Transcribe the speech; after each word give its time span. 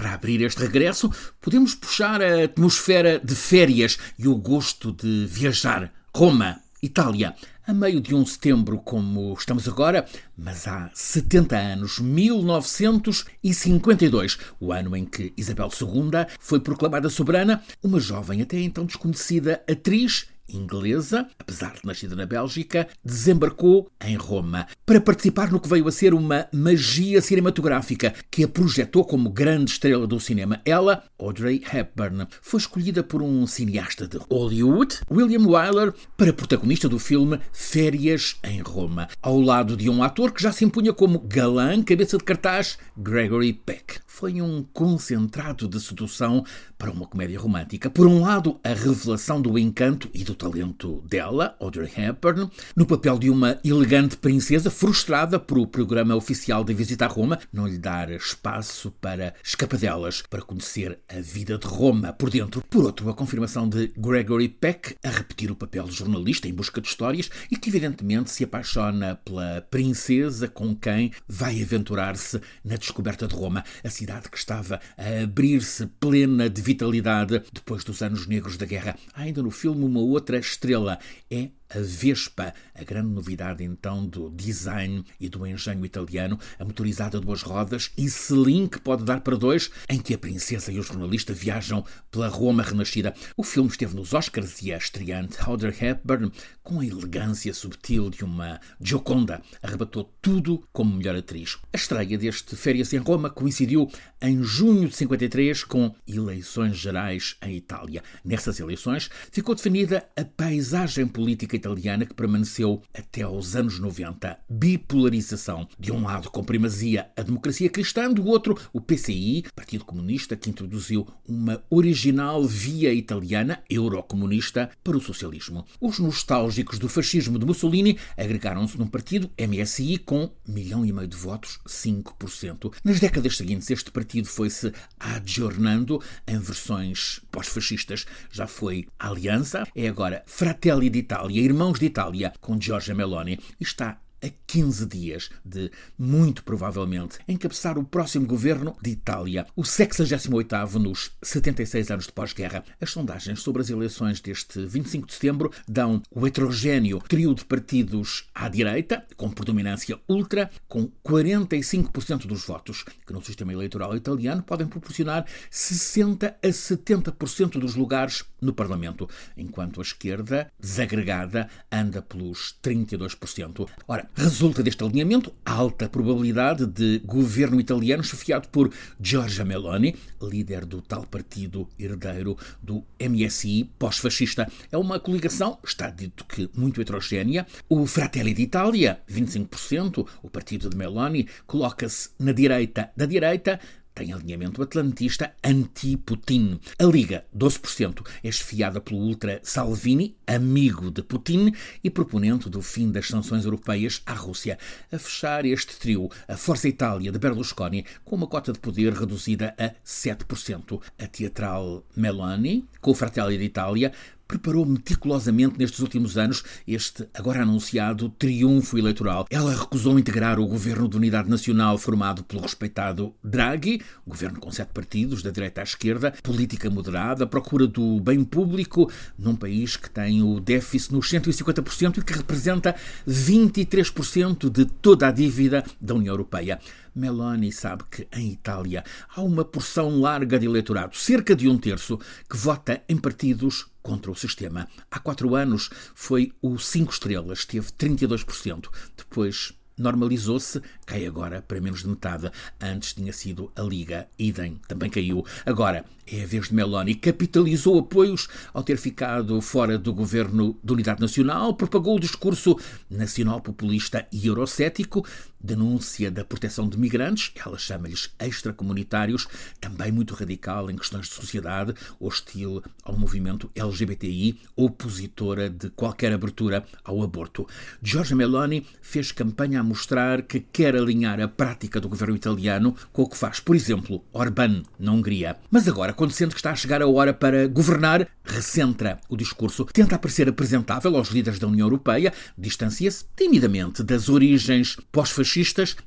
Para 0.00 0.14
abrir 0.14 0.40
este 0.40 0.62
regresso, 0.62 1.12
podemos 1.42 1.74
puxar 1.74 2.22
a 2.22 2.44
atmosfera 2.44 3.20
de 3.22 3.34
férias 3.34 3.98
e 4.18 4.26
o 4.26 4.34
gosto 4.34 4.92
de 4.92 5.26
viajar. 5.26 5.92
Roma, 6.16 6.58
Itália, 6.82 7.36
a 7.66 7.74
meio 7.74 8.00
de 8.00 8.14
um 8.14 8.24
setembro 8.24 8.78
como 8.78 9.34
estamos 9.38 9.68
agora, 9.68 10.06
mas 10.34 10.66
há 10.66 10.90
70 10.94 11.54
anos, 11.54 11.98
1952, 11.98 14.38
o 14.58 14.72
ano 14.72 14.96
em 14.96 15.04
que 15.04 15.34
Isabel 15.36 15.68
II 15.78 16.12
foi 16.38 16.60
proclamada 16.60 17.10
soberana, 17.10 17.62
uma 17.82 18.00
jovem 18.00 18.40
até 18.40 18.58
então 18.58 18.86
desconhecida 18.86 19.62
atriz 19.70 20.28
inglesa, 20.56 21.26
apesar 21.38 21.72
de 21.72 21.84
nascida 21.84 22.14
na 22.16 22.26
Bélgica, 22.26 22.88
desembarcou 23.04 23.90
em 24.04 24.16
Roma 24.16 24.66
para 24.84 25.00
participar 25.00 25.50
no 25.50 25.60
que 25.60 25.68
veio 25.68 25.86
a 25.86 25.92
ser 25.92 26.14
uma 26.14 26.46
magia 26.52 27.20
cinematográfica 27.20 28.14
que 28.30 28.44
a 28.44 28.48
projetou 28.48 29.04
como 29.04 29.30
grande 29.30 29.72
estrela 29.72 30.06
do 30.06 30.20
cinema. 30.20 30.60
Ela, 30.64 31.04
Audrey 31.18 31.62
Hepburn, 31.72 32.26
foi 32.42 32.60
escolhida 32.60 33.02
por 33.02 33.22
um 33.22 33.46
cineasta 33.46 34.06
de 34.06 34.18
Hollywood, 34.30 35.00
William 35.10 35.46
Wyler, 35.46 35.92
para 36.16 36.32
protagonista 36.32 36.88
do 36.88 36.98
filme 36.98 37.38
Férias 37.52 38.36
em 38.44 38.60
Roma, 38.60 39.08
ao 39.22 39.40
lado 39.40 39.76
de 39.76 39.88
um 39.88 40.02
ator 40.02 40.32
que 40.32 40.42
já 40.42 40.52
se 40.52 40.64
impunha 40.64 40.92
como 40.92 41.18
galã, 41.18 41.82
cabeça 41.82 42.18
de 42.18 42.24
cartaz, 42.24 42.78
Gregory 42.96 43.52
Peck. 43.52 44.00
Foi 44.12 44.42
um 44.42 44.64
concentrado 44.64 45.68
de 45.68 45.80
sedução 45.80 46.44
para 46.76 46.90
uma 46.90 47.06
comédia 47.06 47.38
romântica. 47.38 47.88
Por 47.88 48.06
um 48.08 48.20
lado, 48.20 48.60
a 48.62 48.74
revelação 48.74 49.40
do 49.40 49.56
encanto 49.56 50.10
e 50.12 50.24
do 50.24 50.34
talento 50.34 51.02
dela, 51.08 51.56
Audrey 51.60 51.90
Hepburn, 51.96 52.50
no 52.74 52.84
papel 52.84 53.18
de 53.18 53.30
uma 53.30 53.58
elegante 53.64 54.16
princesa 54.16 54.68
frustrada 54.68 55.38
por 55.38 55.58
o 55.58 55.66
programa 55.66 56.16
oficial 56.16 56.64
de 56.64 56.74
visita 56.74 57.06
a 57.06 57.08
Roma 57.08 57.38
não 57.52 57.68
lhe 57.68 57.78
dar 57.78 58.10
espaço 58.10 58.90
para 59.00 59.32
escapadelas, 59.44 60.22
para 60.28 60.42
conhecer 60.42 60.98
a 61.08 61.20
vida 61.20 61.56
de 61.56 61.66
Roma 61.66 62.12
por 62.12 62.30
dentro. 62.30 62.62
Por 62.68 62.84
outro, 62.84 63.08
a 63.08 63.14
confirmação 63.14 63.68
de 63.68 63.92
Gregory 63.96 64.48
Peck 64.48 64.96
a 65.04 65.08
repetir 65.08 65.50
o 65.52 65.56
papel 65.56 65.84
de 65.84 65.94
jornalista 65.94 66.48
em 66.48 66.52
busca 66.52 66.80
de 66.80 66.88
histórias 66.88 67.30
e 67.50 67.56
que 67.56 67.70
evidentemente 67.70 68.28
se 68.30 68.44
apaixona 68.44 69.14
pela 69.24 69.64
princesa 69.70 70.48
com 70.48 70.74
quem 70.74 71.12
vai 71.28 71.62
aventurar-se 71.62 72.40
na 72.64 72.76
descoberta 72.76 73.26
de 73.28 73.34
Roma, 73.34 73.64
a 73.84 73.88
cidade 74.00 74.30
que 74.30 74.38
estava 74.38 74.80
a 74.96 75.22
abrir-se 75.24 75.86
plena 75.86 76.48
de 76.48 76.62
vitalidade 76.62 77.42
depois 77.52 77.84
dos 77.84 78.00
anos 78.00 78.26
negros 78.26 78.56
da 78.56 78.64
guerra. 78.64 78.96
Há 79.12 79.22
ainda 79.22 79.42
no 79.42 79.50
filme 79.50 79.84
uma 79.84 80.00
outra 80.00 80.38
estrela. 80.38 80.98
É 81.30 81.50
a 81.70 81.80
Vespa, 81.80 82.52
a 82.74 82.84
grande 82.84 83.08
novidade 83.08 83.62
então 83.62 84.06
do 84.06 84.28
design 84.30 85.04
e 85.18 85.28
do 85.28 85.46
engenho 85.46 85.84
italiano, 85.84 86.38
a 86.58 86.64
motorizada 86.64 87.18
de 87.18 87.26
duas 87.26 87.42
rodas 87.42 87.90
e 87.96 88.10
selim 88.10 88.66
que 88.66 88.80
pode 88.80 89.04
dar 89.04 89.20
para 89.20 89.36
dois, 89.36 89.70
em 89.88 89.98
que 89.98 90.14
a 90.14 90.18
princesa 90.18 90.72
e 90.72 90.78
o 90.78 90.82
jornalista 90.82 91.32
viajam 91.32 91.84
pela 92.10 92.28
Roma 92.28 92.62
renascida. 92.62 93.14
O 93.36 93.44
filme 93.44 93.70
esteve 93.70 93.94
nos 93.94 94.12
Oscars 94.12 94.60
e 94.62 94.72
a 94.72 94.76
estreante 94.76 95.38
Audrey 95.40 95.74
Hepburn, 95.80 96.32
com 96.62 96.80
a 96.80 96.86
elegância 96.86 97.54
subtil 97.54 98.10
de 98.10 98.24
uma 98.24 98.60
Gioconda, 98.80 99.42
arrebatou 99.62 100.04
tudo 100.20 100.62
como 100.72 100.96
melhor 100.96 101.16
atriz. 101.16 101.58
A 101.72 101.76
estreia 101.76 102.18
deste 102.18 102.56
Férias 102.56 102.92
em 102.92 102.98
Roma 102.98 103.30
coincidiu 103.30 103.90
em 104.20 104.42
junho 104.42 104.88
de 104.88 104.96
53 104.96 105.64
com 105.64 105.94
eleições 106.06 106.76
gerais 106.76 107.36
em 107.42 107.56
Itália. 107.56 108.02
Nessas 108.24 108.60
eleições 108.60 109.10
ficou 109.30 109.54
definida 109.54 110.06
a 110.16 110.24
paisagem 110.24 111.06
política 111.06 111.56
italiana 111.60 112.06
que 112.06 112.14
permaneceu 112.14 112.82
até 112.92 113.22
aos 113.22 113.54
anos 113.54 113.78
90. 113.78 114.38
Bipolarização. 114.48 115.68
De 115.78 115.92
um 115.92 116.02
lado, 116.02 116.30
com 116.30 116.42
primazia 116.42 117.10
a 117.16 117.22
democracia 117.22 117.68
cristã, 117.68 118.10
do 118.12 118.26
outro, 118.26 118.58
o 118.72 118.80
PCI, 118.80 119.44
Partido 119.54 119.84
Comunista, 119.84 120.36
que 120.36 120.50
introduziu 120.50 121.06
uma 121.28 121.62
original 121.70 122.44
via 122.44 122.92
italiana, 122.92 123.62
eurocomunista, 123.68 124.70
para 124.82 124.96
o 124.96 125.00
socialismo. 125.00 125.64
Os 125.80 125.98
nostálgicos 125.98 126.78
do 126.78 126.88
fascismo 126.88 127.38
de 127.38 127.46
Mussolini 127.46 127.98
agregaram-se 128.16 128.78
num 128.78 128.86
partido, 128.86 129.30
MSI, 129.38 129.98
com 129.98 130.30
milhão 130.46 130.84
e 130.84 130.92
meio 130.92 131.08
de 131.08 131.16
votos, 131.16 131.60
5%. 131.66 132.72
Nas 132.82 132.98
décadas 132.98 133.36
seguintes, 133.36 133.70
este 133.70 133.90
partido 133.90 134.26
foi-se 134.26 134.72
adjornando 134.98 136.02
em 136.26 136.38
versões 136.38 137.20
pós-fascistas. 137.30 138.06
Já 138.30 138.46
foi 138.46 138.86
Aliança, 138.98 139.66
é 139.74 139.88
agora 139.88 140.22
Fratelli 140.26 140.90
d'Italia, 140.90 141.42
Irmãos 141.42 141.78
de 141.78 141.86
Itália, 141.86 142.32
com 142.40 142.60
Giorgia 142.60 142.94
Meloni, 142.94 143.38
está 143.58 144.00
a 144.22 144.28
15 144.46 144.86
dias 144.86 145.30
de, 145.44 145.70
muito 145.98 146.44
provavelmente, 146.44 147.18
encabeçar 147.28 147.78
o 147.78 147.84
próximo 147.84 148.26
governo 148.26 148.76
de 148.82 148.90
Itália, 148.90 149.46
o 149.56 149.62
68º 149.62 150.74
nos 150.74 151.12
76 151.22 151.90
anos 151.90 152.06
de 152.06 152.12
pós-guerra. 152.12 152.64
As 152.80 152.90
sondagens 152.90 153.40
sobre 153.40 153.62
as 153.62 153.70
eleições 153.70 154.20
deste 154.20 154.64
25 154.64 155.06
de 155.06 155.14
setembro 155.14 155.52
dão 155.66 156.02
o 156.10 156.26
heterogéneo 156.26 157.00
trio 157.08 157.34
de 157.34 157.44
partidos 157.44 158.28
à 158.34 158.48
direita, 158.48 159.06
com 159.16 159.30
predominância 159.30 159.98
ultra, 160.08 160.50
com 160.68 160.90
45% 161.04 162.26
dos 162.26 162.44
votos, 162.44 162.84
que 163.06 163.12
no 163.12 163.22
sistema 163.22 163.52
eleitoral 163.52 163.96
italiano 163.96 164.42
podem 164.42 164.66
proporcionar 164.66 165.26
60 165.50 166.36
a 166.42 166.48
70% 166.48 167.58
dos 167.58 167.74
lugares 167.74 168.24
no 168.40 168.52
Parlamento, 168.52 169.08
enquanto 169.36 169.80
a 169.80 169.82
esquerda, 169.82 170.50
desagregada, 170.58 171.48
anda 171.70 172.02
pelos 172.02 172.56
32%. 172.62 173.68
Ora, 173.86 174.08
Resulta 174.14 174.62
deste 174.62 174.84
alinhamento 174.84 175.32
alta 175.44 175.88
probabilidade 175.88 176.66
de 176.66 176.98
governo 177.04 177.60
italiano 177.60 178.02
chefiado 178.04 178.48
por 178.48 178.72
Giorgia 179.00 179.44
Meloni, 179.44 179.96
líder 180.20 180.64
do 180.64 180.82
tal 180.82 181.06
partido 181.06 181.68
herdeiro 181.78 182.36
do 182.62 182.84
MSI 183.00 183.70
pós-fascista. 183.78 184.50
É 184.70 184.76
uma 184.76 185.00
coligação, 185.00 185.58
está 185.64 185.90
dito 185.90 186.24
que 186.24 186.50
muito 186.54 186.80
heterogénea. 186.80 187.46
O 187.68 187.86
Fratelli 187.86 188.34
d'Italia, 188.34 189.00
25%, 189.10 190.06
o 190.22 190.30
partido 190.30 190.68
de 190.68 190.76
Meloni, 190.76 191.26
coloca-se 191.46 192.10
na 192.18 192.32
direita 192.32 192.90
da 192.96 193.06
direita, 193.06 193.58
tem 194.00 194.14
alinhamento 194.14 194.62
atlantista 194.62 195.34
anti-Putin. 195.44 196.58
A 196.78 196.84
Liga, 196.84 197.26
12%, 197.36 198.02
é 198.24 198.28
esfiada 198.28 198.80
pelo 198.80 198.98
ultra 198.98 199.40
Salvini, 199.42 200.16
amigo 200.26 200.90
de 200.90 201.02
Putin 201.02 201.52
e 201.84 201.90
proponente 201.90 202.48
do 202.48 202.62
fim 202.62 202.90
das 202.90 203.08
sanções 203.08 203.44
europeias 203.44 204.00
à 204.06 204.14
Rússia. 204.14 204.58
A 204.90 204.98
fechar 204.98 205.44
este 205.44 205.78
trio, 205.78 206.08
a 206.26 206.34
Força 206.34 206.66
Itália 206.66 207.12
de 207.12 207.18
Berlusconi, 207.18 207.84
com 208.02 208.16
uma 208.16 208.26
cota 208.26 208.54
de 208.54 208.58
poder 208.58 208.94
reduzida 208.94 209.54
a 209.58 209.68
7%. 209.84 210.80
A 210.98 211.06
teatral 211.06 211.84
Meloni, 211.94 212.66
com 212.80 212.92
o 212.92 212.94
Fratelli 212.94 213.36
d'Italia, 213.36 213.92
preparou 214.30 214.64
meticulosamente 214.64 215.58
nestes 215.58 215.80
últimos 215.80 216.16
anos 216.16 216.44
este 216.64 217.08
agora 217.12 217.42
anunciado 217.42 218.08
triunfo 218.10 218.78
eleitoral. 218.78 219.26
Ela 219.28 219.52
recusou 219.52 219.98
integrar 219.98 220.38
o 220.38 220.46
governo 220.46 220.88
de 220.88 220.96
unidade 220.96 221.28
nacional 221.28 221.76
formado 221.76 222.22
pelo 222.22 222.42
respeitado 222.42 223.12
Draghi, 223.24 223.82
governo 224.06 224.38
com 224.38 224.52
sete 224.52 224.68
partidos, 224.72 225.20
da 225.20 225.32
direita 225.32 225.62
à 225.62 225.64
esquerda, 225.64 226.14
política 226.22 226.70
moderada, 226.70 227.26
procura 227.26 227.66
do 227.66 227.98
bem 227.98 228.22
público 228.22 228.88
num 229.18 229.34
país 229.34 229.76
que 229.76 229.90
tem 229.90 230.22
o 230.22 230.38
déficit 230.38 230.92
nos 230.92 231.10
150% 231.10 231.98
e 231.98 232.04
que 232.04 232.12
representa 232.12 232.76
23% 233.08 234.48
de 234.48 234.64
toda 234.64 235.08
a 235.08 235.10
dívida 235.10 235.64
da 235.80 235.94
União 235.94 236.12
Europeia. 236.12 236.60
Meloni 236.94 237.52
sabe 237.52 237.84
que 237.90 238.06
em 238.12 238.32
Itália 238.32 238.84
há 239.14 239.22
uma 239.22 239.44
porção 239.44 240.00
larga 240.00 240.38
de 240.38 240.46
eleitorado, 240.46 240.96
cerca 240.96 241.34
de 241.34 241.48
um 241.48 241.56
terço, 241.56 241.98
que 242.28 242.36
vota 242.36 242.82
em 242.88 242.96
partidos 242.96 243.69
contra 243.82 244.10
o 244.10 244.16
sistema. 244.16 244.68
Há 244.90 244.98
quatro 244.98 245.34
anos 245.34 245.70
foi 245.94 246.32
o 246.40 246.58
Cinco 246.58 246.92
Estrelas, 246.92 247.44
teve 247.44 247.70
32%. 247.72 248.68
Depois 248.96 249.54
normalizou-se, 249.80 250.60
cai 250.84 251.06
agora 251.06 251.42
para 251.42 251.60
menos 251.60 251.80
de 251.80 251.88
metade. 251.88 252.30
Antes 252.60 252.92
tinha 252.92 253.12
sido 253.12 253.50
a 253.56 253.62
Liga, 253.62 254.06
idem, 254.18 254.60
também 254.68 254.90
caiu. 254.90 255.24
Agora 255.44 255.84
é 256.06 256.22
a 256.22 256.26
vez 256.26 256.48
de 256.48 256.54
Meloni. 256.54 256.94
Capitalizou 256.94 257.78
apoios 257.78 258.28
ao 258.52 258.62
ter 258.62 258.76
ficado 258.76 259.40
fora 259.40 259.78
do 259.78 259.92
governo 259.92 260.58
de 260.62 260.72
unidade 260.72 261.00
nacional, 261.00 261.54
propagou 261.54 261.96
o 261.96 262.00
discurso 262.00 262.56
nacional 262.88 263.40
populista 263.40 264.06
e 264.12 264.26
eurocético, 264.26 265.04
denúncia 265.42 266.10
da 266.10 266.24
proteção 266.24 266.68
de 266.68 266.78
migrantes, 266.78 267.32
ela 267.34 267.58
chama-lhes 267.58 268.10
extracomunitários, 268.18 269.26
também 269.60 269.90
muito 269.90 270.14
radical 270.14 270.70
em 270.70 270.76
questões 270.76 271.08
de 271.08 271.14
sociedade, 271.14 271.74
hostil 271.98 272.62
ao 272.84 272.96
movimento 272.96 273.50
LGBTI, 273.54 274.38
opositora 274.54 275.48
de 275.48 275.70
qualquer 275.70 276.12
abertura 276.12 276.64
ao 276.84 277.02
aborto. 277.02 277.46
Giorgia 277.82 278.14
Meloni 278.14 278.66
fez 278.82 279.12
campanha 279.12 279.60
a 279.60 279.64
mostrar 279.64 280.22
que 280.22 280.40
quer 280.40 280.76
alinhar 280.76 281.20
a 281.20 281.28
prática 281.28 281.80
do 281.80 281.88
governo 281.88 282.16
italiano 282.16 282.76
com 282.92 283.02
o 283.02 283.08
que 283.08 283.16
faz, 283.16 283.40
por 283.40 283.56
exemplo, 283.56 284.04
Orbán 284.12 284.62
na 284.78 284.92
Hungria. 284.92 285.36
Mas 285.50 285.66
agora, 285.66 285.92
quando 285.92 286.12
sente 286.12 286.34
que 286.34 286.40
está 286.40 286.50
a 286.50 286.56
chegar 286.56 286.82
a 286.82 286.88
hora 286.88 287.14
para 287.14 287.46
governar, 287.48 288.06
recentra 288.24 289.00
o 289.08 289.16
discurso, 289.16 289.64
tenta 289.64 289.98
parecer 289.98 290.28
apresentável 290.28 290.96
aos 290.96 291.08
líderes 291.08 291.38
da 291.38 291.46
União 291.46 291.66
Europeia, 291.66 292.12
distancia-se 292.36 293.04
timidamente 293.16 293.82
das 293.82 294.08
origens 294.08 294.76
pós-fascistas 294.92 295.29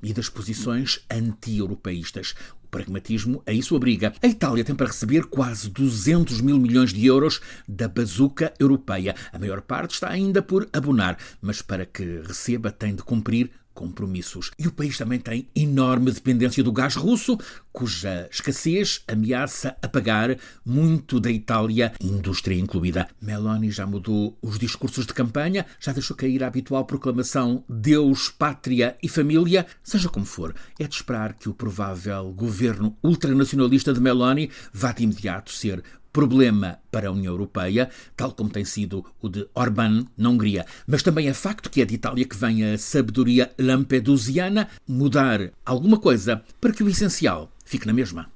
e 0.02 0.14
das 0.14 0.30
posições 0.30 1.00
anti-europeístas 1.10 2.36
pragmatismo 2.74 3.44
a 3.46 3.52
isso 3.52 3.76
obriga. 3.76 4.14
A 4.20 4.26
Itália 4.26 4.64
tem 4.64 4.74
para 4.74 4.88
receber 4.88 5.26
quase 5.26 5.70
200 5.70 6.42
mil 6.42 6.58
milhões 6.58 6.92
de 6.92 7.06
euros 7.06 7.40
da 7.68 7.88
bazuca 7.88 8.52
europeia. 8.60 9.16
A 9.32 9.38
maior 9.38 9.62
parte 9.62 9.92
está 9.92 10.10
ainda 10.10 10.42
por 10.42 10.68
abonar, 10.74 11.18
mas 11.40 11.62
para 11.62 11.86
que 11.86 12.22
receba 12.26 12.72
tem 12.72 12.96
de 12.96 13.04
cumprir 13.04 13.52
compromissos. 13.74 14.52
E 14.58 14.68
o 14.68 14.72
país 14.72 14.98
também 14.98 15.20
tem 15.20 15.48
enorme 15.56 16.12
dependência 16.12 16.64
do 16.64 16.72
gás 16.72 16.96
russo, 16.96 17.38
cuja 17.72 18.28
escassez 18.32 19.04
ameaça 19.08 19.76
apagar 19.82 20.38
muito 20.66 21.20
da 21.20 21.32
Itália, 21.32 21.94
indústria 22.00 22.60
incluída. 22.60 23.08
Meloni 23.22 23.72
já 23.72 23.86
mudou 23.86 24.38
os 24.42 24.60
discursos 24.60 25.06
de 25.06 25.14
campanha, 25.14 25.66
já 25.80 25.92
deixou 25.92 26.16
cair 26.16 26.44
a 26.44 26.48
habitual 26.48 26.86
proclamação 26.86 27.64
Deus, 27.68 28.30
pátria 28.30 28.98
e 29.02 29.10
família. 29.10 29.66
Seja 29.84 30.10
como 30.10 30.26
for, 30.26 30.56
é 30.80 30.88
de 30.88 30.96
esperar 30.96 31.34
que 31.34 31.50
o 31.50 31.54
provável 31.54 32.32
governo 32.32 32.96
ultranacionalista 33.04 33.94
de 33.94 34.00
Meloni 34.00 34.52
vá 34.72 34.92
de 34.92 35.04
imediato 35.04 35.52
ser 35.52 35.84
problema 36.14 36.78
para 36.92 37.10
a 37.10 37.12
União 37.12 37.34
Europeia, 37.34 37.90
tal 38.16 38.32
como 38.32 38.52
tem 38.52 38.64
sido 38.64 39.04
o 39.20 39.28
de 39.28 39.48
Orbán 39.56 40.06
na 40.16 40.30
Hungria. 40.30 40.66
Mas 40.88 41.02
também 41.02 41.28
é 41.28 41.34
facto 41.34 41.70
que 41.70 41.82
é 41.82 41.86
de 41.86 41.96
Itália 41.96 42.26
que 42.26 42.38
vem 42.38 42.64
a 42.64 42.78
sabedoria 42.78 43.52
lampedusiana 43.58 44.70
mudar 44.88 45.52
alguma 45.66 46.00
coisa 46.00 46.44
para 46.62 46.72
que 46.72 46.84
o 46.84 46.90
essencial 46.90 47.52
fique 47.66 47.88
na 47.88 47.94
mesma. 47.94 48.30